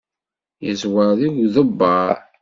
Yeẓwer 0.65 1.09
deg 1.21 1.33
uḍebber. 1.45 2.17